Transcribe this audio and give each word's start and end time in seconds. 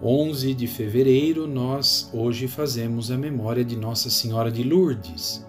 11 0.00 0.54
de 0.54 0.68
fevereiro, 0.68 1.48
nós 1.48 2.08
hoje 2.12 2.46
fazemos 2.46 3.10
a 3.10 3.18
memória 3.18 3.64
de 3.64 3.76
Nossa 3.76 4.08
Senhora 4.08 4.48
de 4.48 4.62
Lourdes. 4.62 5.44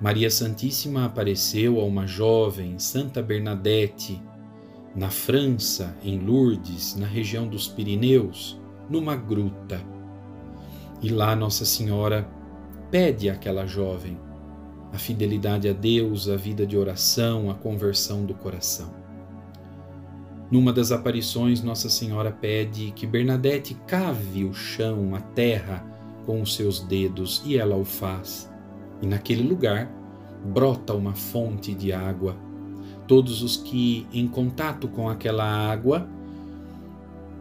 Maria 0.00 0.30
Santíssima 0.30 1.04
apareceu 1.04 1.78
a 1.78 1.84
uma 1.84 2.06
jovem, 2.06 2.78
Santa 2.78 3.22
Bernadette, 3.22 4.18
na 4.96 5.10
França, 5.10 5.94
em 6.02 6.18
Lourdes, 6.18 6.96
na 6.96 7.06
região 7.06 7.46
dos 7.46 7.68
Pirineus, 7.68 8.58
numa 8.88 9.14
gruta. 9.14 9.78
E 11.02 11.10
lá 11.10 11.36
Nossa 11.36 11.66
Senhora 11.66 12.26
pede 12.90 13.28
àquela 13.28 13.66
jovem 13.66 14.18
a 14.90 14.96
fidelidade 14.96 15.68
a 15.68 15.74
Deus, 15.74 16.30
a 16.30 16.36
vida 16.36 16.66
de 16.66 16.78
oração, 16.78 17.50
a 17.50 17.54
conversão 17.54 18.24
do 18.24 18.32
coração. 18.34 18.90
Numa 20.50 20.72
das 20.72 20.90
aparições, 20.90 21.62
Nossa 21.62 21.88
Senhora 21.88 22.32
pede 22.32 22.90
que 22.90 23.06
Bernadette 23.06 23.74
cave 23.86 24.44
o 24.44 24.52
chão, 24.52 25.14
a 25.14 25.20
terra, 25.20 25.86
com 26.26 26.42
os 26.42 26.56
seus 26.56 26.80
dedos, 26.80 27.40
e 27.44 27.56
ela 27.56 27.76
o 27.76 27.84
faz. 27.84 28.50
E 29.00 29.06
naquele 29.06 29.42
lugar 29.42 29.88
brota 30.44 30.92
uma 30.92 31.14
fonte 31.14 31.72
de 31.72 31.92
água. 31.92 32.36
Todos 33.06 33.42
os 33.42 33.56
que, 33.56 34.06
em 34.12 34.26
contato 34.26 34.88
com 34.88 35.08
aquela 35.08 35.44
água, 35.44 36.08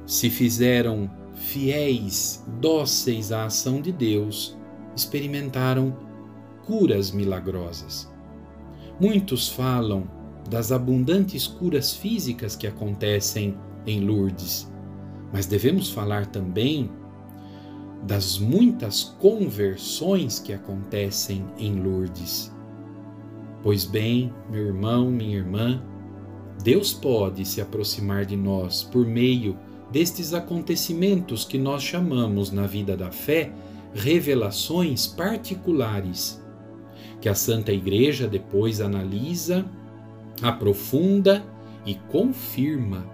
se 0.05 0.29
fizeram 0.29 1.09
fiéis, 1.33 2.43
dóceis 2.59 3.31
à 3.31 3.45
ação 3.45 3.81
de 3.81 3.91
Deus, 3.91 4.57
experimentaram 4.95 5.95
curas 6.65 7.11
milagrosas. 7.11 8.11
Muitos 8.99 9.49
falam 9.49 10.18
das 10.49 10.71
abundantes 10.71 11.45
curas 11.45 11.93
físicas 11.93 12.55
que 12.55 12.65
acontecem 12.65 13.55
em 13.85 14.01
Lourdes, 14.01 14.71
mas 15.31 15.45
devemos 15.45 15.89
falar 15.91 16.25
também 16.25 16.89
das 18.03 18.37
muitas 18.37 19.03
conversões 19.03 20.39
que 20.39 20.53
acontecem 20.53 21.45
em 21.57 21.75
Lourdes. 21.75 22.51
Pois 23.61 23.83
bem, 23.83 24.33
meu 24.49 24.67
irmão, 24.67 25.11
minha 25.11 25.37
irmã, 25.37 25.83
Deus 26.63 26.93
pode 26.93 27.45
se 27.45 27.61
aproximar 27.61 28.25
de 28.25 28.35
nós 28.35 28.83
por 28.83 29.05
meio 29.05 29.57
destes 29.91 30.33
acontecimentos 30.33 31.43
que 31.43 31.57
nós 31.57 31.83
chamamos 31.83 32.51
na 32.51 32.65
vida 32.65 32.95
da 32.95 33.11
fé 33.11 33.51
revelações 33.93 35.07
particulares, 35.07 36.41
que 37.19 37.27
a 37.27 37.35
Santa 37.35 37.71
Igreja 37.71 38.27
depois 38.27 38.81
analisa 38.81 39.65
aprofunda 40.41 41.43
e 41.85 41.95
confirma. 41.95 43.05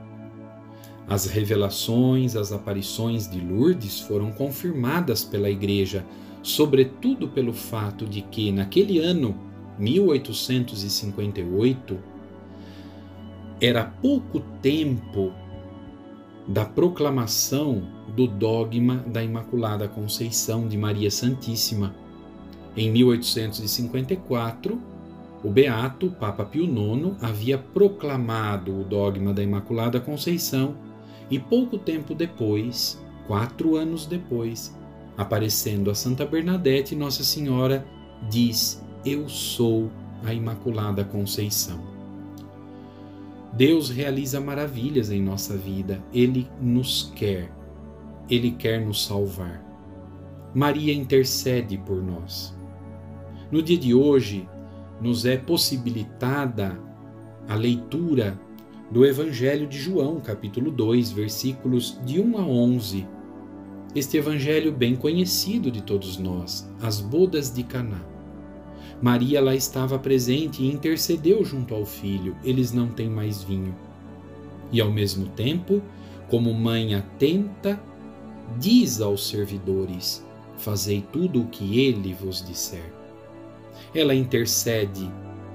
As 1.07 1.25
revelações, 1.25 2.35
as 2.35 2.51
aparições 2.51 3.29
de 3.29 3.39
Lourdes 3.39 3.99
foram 3.99 4.31
confirmadas 4.31 5.23
pela 5.23 5.47
Igreja, 5.49 6.05
sobretudo 6.41 7.27
pelo 7.27 7.53
fato 7.53 8.05
de 8.05 8.21
que, 8.21 8.51
naquele 8.51 8.97
ano, 8.99 9.35
1858, 9.77 11.99
era 13.61 13.83
pouco 13.83 14.39
tempo 14.61 15.31
da 16.47 16.65
proclamação 16.65 17.87
do 18.15 18.27
dogma 18.27 18.97
da 19.07 19.23
Imaculada 19.23 19.87
Conceição 19.87 20.67
de 20.67 20.77
Maria 20.77 21.09
Santíssima. 21.09 21.95
Em 22.77 22.91
1854, 22.91 24.79
o 25.45 25.49
beato 25.51 26.09
Papa 26.09 26.43
Pio 26.43 26.63
IX 26.63 27.15
havia 27.21 27.55
proclamado 27.55 28.81
o 28.81 28.83
dogma 28.83 29.31
da 29.31 29.43
Imaculada 29.43 29.99
Conceição 29.99 30.75
e 31.29 31.37
pouco 31.37 31.77
tempo 31.77 32.15
depois, 32.15 32.99
quatro 33.27 33.75
anos 33.75 34.07
depois, 34.07 34.75
aparecendo 35.15 35.91
a 35.91 35.95
Santa 35.95 36.25
Bernadette, 36.25 36.95
Nossa 36.95 37.23
Senhora 37.23 37.85
diz: 38.27 38.83
Eu 39.05 39.29
sou 39.29 39.91
a 40.23 40.33
Imaculada 40.33 41.03
Conceição. 41.03 41.79
Deus 43.53 43.91
realiza 43.91 44.41
maravilhas 44.41 45.11
em 45.11 45.21
nossa 45.21 45.55
vida, 45.55 46.03
Ele 46.11 46.49
nos 46.59 47.13
quer, 47.15 47.51
Ele 48.27 48.49
quer 48.49 48.83
nos 48.83 49.05
salvar. 49.05 49.63
Maria 50.55 50.91
intercede 50.93 51.77
por 51.77 52.01
nós. 52.01 52.57
No 53.51 53.61
dia 53.61 53.77
de 53.77 53.93
hoje, 53.93 54.49
nos 55.01 55.25
é 55.25 55.37
possibilitada 55.37 56.79
a 57.47 57.55
leitura 57.55 58.39
do 58.89 59.05
Evangelho 59.05 59.67
de 59.67 59.77
João, 59.77 60.19
capítulo 60.19 60.71
2, 60.71 61.11
versículos 61.11 61.99
de 62.05 62.19
1 62.19 62.37
a 62.37 62.45
11. 62.45 63.07
Este 63.93 64.17
evangelho 64.17 64.71
bem 64.71 64.95
conhecido 64.95 65.71
de 65.71 65.81
todos 65.81 66.17
nós, 66.17 66.69
as 66.81 66.99
bodas 66.99 67.53
de 67.53 67.63
Caná. 67.63 68.01
Maria 69.01 69.41
lá 69.41 69.55
estava 69.55 69.97
presente 69.97 70.63
e 70.63 70.71
intercedeu 70.71 71.43
junto 71.43 71.73
ao 71.73 71.85
filho. 71.85 72.35
Eles 72.43 72.71
não 72.71 72.87
têm 72.87 73.09
mais 73.09 73.43
vinho. 73.43 73.75
E 74.71 74.81
ao 74.81 74.91
mesmo 74.91 75.27
tempo, 75.29 75.81
como 76.29 76.53
mãe 76.53 76.95
atenta, 76.95 77.81
diz 78.57 79.01
aos 79.01 79.27
servidores: 79.27 80.25
Fazei 80.57 81.01
tudo 81.11 81.41
o 81.41 81.47
que 81.47 81.79
ele 81.79 82.13
vos 82.13 82.45
disser 82.45 83.04
ela 83.93 84.13
intercede 84.13 85.11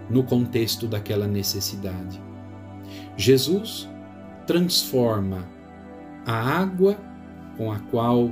no 0.08 0.22
contexto 0.24 0.86
daquela 0.86 1.26
necessidade. 1.26 2.20
Jesus 3.16 3.88
transforma 4.46 5.46
a 6.26 6.32
água 6.32 6.98
com 7.56 7.70
a 7.70 7.78
qual 7.78 8.30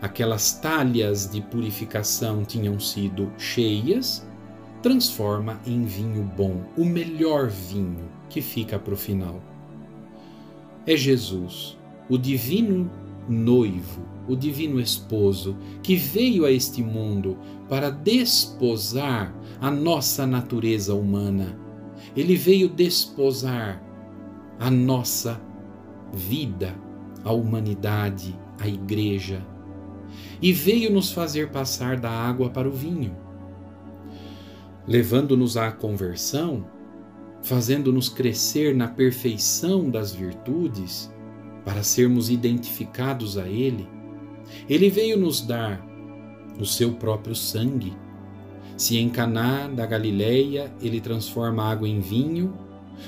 aquelas 0.00 0.52
talhas 0.52 1.30
de 1.30 1.40
purificação 1.40 2.44
tinham 2.44 2.78
sido 2.78 3.32
cheias, 3.38 4.26
transforma 4.82 5.58
em 5.66 5.84
vinho 5.84 6.22
bom, 6.36 6.62
o 6.76 6.84
melhor 6.84 7.48
vinho 7.48 8.08
que 8.28 8.42
fica 8.42 8.78
para 8.78 8.92
o 8.92 8.96
final. 8.96 9.40
É 10.86 10.94
Jesus, 10.94 11.78
o 12.08 12.18
divino 12.18 12.90
noivo, 13.28 14.02
o 14.28 14.34
divino 14.34 14.80
esposo, 14.80 15.56
que 15.82 15.96
veio 15.96 16.44
a 16.44 16.50
este 16.50 16.82
mundo 16.82 17.38
para 17.68 17.90
desposar 17.90 19.34
a 19.60 19.70
nossa 19.70 20.26
natureza 20.26 20.94
humana. 20.94 21.58
Ele 22.16 22.36
veio 22.36 22.68
desposar 22.68 23.82
a 24.58 24.70
nossa 24.70 25.40
vida, 26.12 26.74
a 27.24 27.32
humanidade, 27.32 28.38
a 28.60 28.68
igreja. 28.68 29.44
E 30.40 30.52
veio 30.52 30.92
nos 30.92 31.10
fazer 31.10 31.50
passar 31.50 31.98
da 31.98 32.10
água 32.10 32.50
para 32.50 32.68
o 32.68 32.72
vinho, 32.72 33.16
levando-nos 34.86 35.56
à 35.56 35.72
conversão, 35.72 36.64
fazendo-nos 37.42 38.08
crescer 38.08 38.74
na 38.74 38.88
perfeição 38.88 39.90
das 39.90 40.14
virtudes 40.14 41.12
para 41.64 41.82
sermos 41.82 42.30
identificados 42.30 43.38
a 43.38 43.48
Ele, 43.48 43.88
Ele 44.68 44.90
veio 44.90 45.18
nos 45.18 45.40
dar 45.40 45.84
o 46.58 46.64
seu 46.64 46.92
próprio 46.92 47.34
sangue. 47.34 47.96
Se 48.76 48.98
em 48.98 49.08
Caná 49.08 49.68
da 49.68 49.86
Galileia 49.86 50.72
ele 50.80 51.00
transforma 51.00 51.64
água 51.64 51.88
em 51.88 52.00
vinho, 52.00 52.52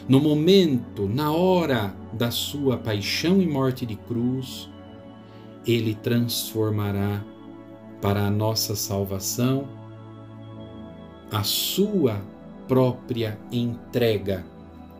no 0.08 0.20
momento, 0.20 1.08
na 1.08 1.32
hora 1.32 1.94
da 2.12 2.30
sua 2.30 2.76
paixão 2.76 3.40
e 3.40 3.46
morte 3.46 3.84
de 3.84 3.96
cruz, 3.96 4.68
ele 5.66 5.94
transformará 5.94 7.24
para 8.00 8.26
a 8.26 8.30
nossa 8.30 8.76
salvação 8.76 9.68
a 11.32 11.42
sua 11.42 12.20
própria 12.68 13.38
entrega 13.50 14.44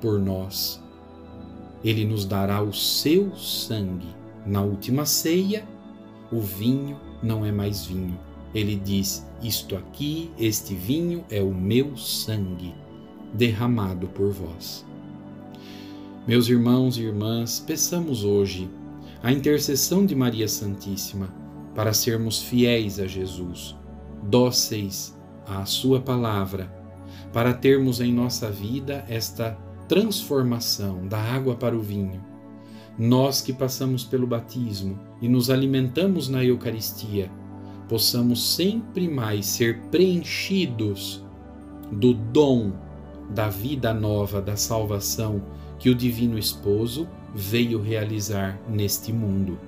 por 0.01 0.19
nós 0.19 0.83
ele 1.85 2.05
nos 2.05 2.25
dará 2.25 2.63
o 2.63 2.73
seu 2.73 3.35
sangue. 3.37 4.09
Na 4.45 4.63
última 4.63 5.05
ceia, 5.05 5.67
o 6.31 6.41
vinho 6.41 6.99
não 7.23 7.45
é 7.45 7.53
mais 7.53 7.87
vinho. 7.87 8.19
Ele 8.55 8.77
diz: 8.77 9.27
Isto 9.43 9.77
aqui, 9.77 10.31
este 10.39 10.75
vinho, 10.75 11.25
é 11.31 11.43
o 11.43 11.53
meu 11.53 11.97
sangue, 11.97 12.75
derramado 13.35 14.07
por 14.09 14.31
vós. 14.31 14.85
Meus 16.27 16.49
irmãos 16.49 16.97
e 16.97 17.03
irmãs, 17.03 17.61
peçamos 17.61 18.25
hoje 18.25 18.69
a 19.23 19.31
intercessão 19.31 20.05
de 20.05 20.15
Maria 20.15 20.49
Santíssima 20.49 21.33
para 21.75 21.93
sermos 21.93 22.43
fiéis 22.43 22.99
a 22.99 23.07
Jesus, 23.07 23.77
dóceis 24.23 25.17
à 25.47 25.65
Sua 25.65 26.01
palavra, 26.01 26.73
para 27.33 27.53
termos 27.53 28.01
em 28.01 28.13
nossa 28.13 28.51
vida 28.51 29.05
esta 29.09 29.57
transformação 29.89 31.07
da 31.07 31.19
água 31.19 31.55
para 31.55 31.77
o 31.77 31.81
vinho. 31.81 32.23
Nós 32.99 33.41
que 33.41 33.53
passamos 33.53 34.05
pelo 34.05 34.27
batismo 34.27 34.99
e 35.21 35.29
nos 35.29 35.51
alimentamos 35.51 36.29
na 36.29 36.45
Eucaristia, 36.45 37.31
possamos 37.89 38.55
sempre 38.55 39.09
mais 39.09 39.47
ser 39.47 39.81
preenchidos 39.91 41.25
do 41.93 42.15
dom 42.15 42.73
da 43.31 43.49
vida 43.49 43.93
nova, 43.93 44.41
da 44.41 44.57
salvação 44.57 45.43
que 45.79 45.91
o 45.91 45.95
Divino 45.95 46.39
Esposo 46.39 47.09
veio 47.35 47.81
realizar 47.81 48.59
neste 48.69 49.13
mundo. 49.13 49.59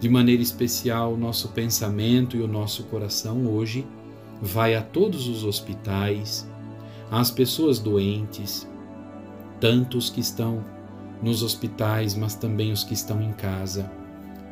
De 0.00 0.08
maneira 0.08 0.42
especial, 0.42 1.16
nosso 1.16 1.48
pensamento 1.48 2.36
e 2.36 2.42
o 2.42 2.48
nosso 2.48 2.84
coração 2.84 3.46
hoje 3.46 3.86
vai 4.40 4.74
a 4.74 4.82
todos 4.82 5.28
os 5.28 5.44
hospitais, 5.44 6.48
às 7.10 7.30
pessoas 7.30 7.78
doentes, 7.78 8.68
tantos 9.66 10.10
que 10.10 10.20
estão 10.20 10.64
nos 11.22 11.42
hospitais, 11.42 12.14
mas 12.14 12.34
também 12.34 12.70
os 12.72 12.84
que 12.84 12.94
estão 12.94 13.20
em 13.20 13.32
casa, 13.32 13.90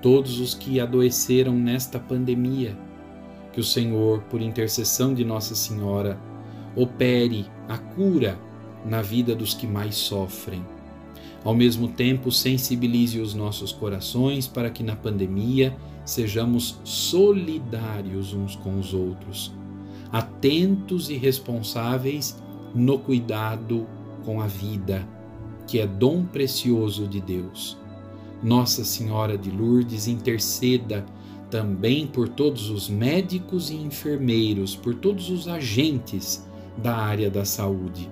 todos 0.02 0.40
os 0.40 0.54
que 0.54 0.80
adoeceram 0.80 1.54
nesta 1.54 1.98
pandemia. 2.00 2.76
Que 3.52 3.60
o 3.60 3.64
Senhor, 3.64 4.22
por 4.22 4.42
intercessão 4.42 5.14
de 5.14 5.24
Nossa 5.24 5.54
Senhora, 5.54 6.18
opere 6.74 7.46
a 7.68 7.78
cura 7.78 8.38
na 8.84 9.02
vida 9.02 9.34
dos 9.34 9.54
que 9.54 9.66
mais 9.66 9.94
sofrem 9.94 10.64
ao 11.44 11.54
mesmo 11.54 11.88
tempo, 11.88 12.32
sensibilize 12.32 13.20
os 13.20 13.34
nossos 13.34 13.70
corações 13.70 14.48
para 14.48 14.70
que 14.70 14.82
na 14.82 14.96
pandemia 14.96 15.76
sejamos 16.02 16.80
solidários 16.82 18.32
uns 18.32 18.56
com 18.56 18.78
os 18.78 18.94
outros, 18.94 19.52
atentos 20.10 21.10
e 21.10 21.18
responsáveis 21.18 22.42
no 22.74 22.98
cuidado 22.98 23.86
com 24.24 24.40
a 24.40 24.46
vida, 24.46 25.06
que 25.66 25.78
é 25.78 25.86
dom 25.86 26.24
precioso 26.24 27.06
de 27.06 27.20
Deus. 27.20 27.78
Nossa 28.42 28.84
Senhora 28.84 29.38
de 29.38 29.50
Lourdes 29.50 30.06
interceda 30.06 31.04
também 31.50 32.06
por 32.06 32.28
todos 32.28 32.68
os 32.70 32.88
médicos 32.88 33.70
e 33.70 33.74
enfermeiros, 33.74 34.74
por 34.74 34.94
todos 34.94 35.30
os 35.30 35.46
agentes 35.48 36.44
da 36.76 36.96
área 36.96 37.30
da 37.30 37.44
saúde 37.44 38.08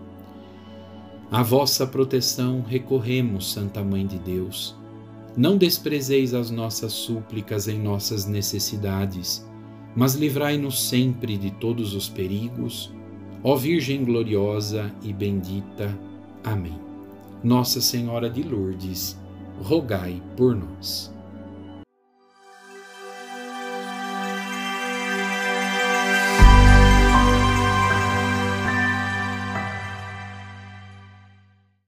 a 1.32 1.42
vossa 1.42 1.86
proteção 1.86 2.60
recorremos, 2.60 3.52
Santa 3.52 3.82
Mãe 3.82 4.06
de 4.06 4.18
Deus. 4.18 4.76
Não 5.34 5.56
desprezeis 5.56 6.34
as 6.34 6.50
nossas 6.50 6.92
súplicas 6.92 7.66
em 7.68 7.78
nossas 7.78 8.26
necessidades, 8.26 9.42
mas 9.96 10.14
livrai-nos 10.14 10.86
sempre 10.90 11.38
de 11.38 11.50
todos 11.52 11.94
os 11.94 12.06
perigos. 12.06 12.92
Ó 13.44 13.56
Virgem 13.56 14.04
gloriosa 14.04 14.92
e 15.02 15.12
bendita. 15.12 15.98
Amém. 16.44 16.78
Nossa 17.42 17.80
Senhora 17.80 18.30
de 18.30 18.42
Lourdes, 18.42 19.18
rogai 19.60 20.22
por 20.36 20.54
nós. 20.54 21.11